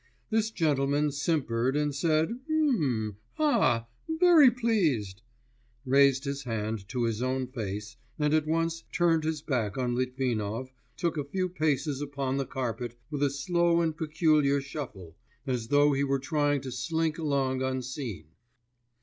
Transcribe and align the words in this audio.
This 0.31 0.49
gentleman 0.49 1.11
simpered, 1.11 1.75
and 1.77 1.93
said, 1.93 2.31
'Mmm... 2.49 3.17
ah... 3.37 3.85
very 4.09 4.49
pleased,...' 4.49 5.21
raised 5.85 6.23
his 6.25 6.41
hand 6.41 6.89
to 6.89 7.03
his 7.03 7.21
own 7.21 7.45
face, 7.45 7.97
and 8.17 8.33
at 8.33 8.47
once 8.47 8.83
turning 8.91 9.21
his 9.27 9.43
back 9.43 9.77
on 9.77 9.93
Litvinov, 9.93 10.71
took 10.97 11.19
a 11.19 11.23
few 11.23 11.47
paces 11.47 12.01
upon 12.01 12.37
the 12.37 12.47
carpet, 12.47 12.95
with 13.11 13.21
a 13.21 13.29
slow 13.29 13.81
and 13.81 13.95
peculiar 13.95 14.59
shuffle, 14.59 15.15
as 15.45 15.67
though 15.67 15.93
he 15.93 16.03
were 16.03 16.17
trying 16.17 16.61
to 16.61 16.71
slink 16.71 17.19
along 17.19 17.61
unseen. 17.61 18.25